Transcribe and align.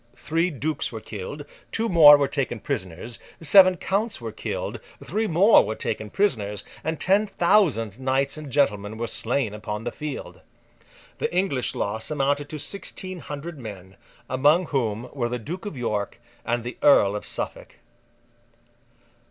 Three 0.15 0.49
Dukes 0.49 0.91
were 0.91 0.99
killed, 0.99 1.45
two 1.71 1.87
more 1.87 2.17
were 2.17 2.27
taken 2.27 2.59
prisoners, 2.59 3.19
seven 3.39 3.77
Counts 3.77 4.19
were 4.19 4.31
killed, 4.31 4.79
three 5.03 5.27
more 5.27 5.63
were 5.63 5.75
taken 5.75 6.09
prisoners, 6.09 6.65
and 6.83 6.99
ten 6.99 7.27
thousand 7.27 7.99
knights 7.99 8.35
and 8.35 8.49
gentlemen 8.49 8.97
were 8.97 9.05
slain 9.05 9.53
upon 9.53 9.83
the 9.83 9.91
field. 9.91 10.41
The 11.19 11.31
English 11.31 11.75
loss 11.75 12.09
amounted 12.09 12.49
to 12.49 12.57
sixteen 12.57 13.19
hundred 13.19 13.59
men, 13.59 13.95
among 14.27 14.65
whom 14.65 15.07
were 15.13 15.29
the 15.29 15.37
Duke 15.37 15.67
of 15.67 15.77
York 15.77 16.19
and 16.43 16.63
the 16.63 16.77
Earl 16.81 17.15
of 17.15 17.23
Suffolk. 17.23 17.75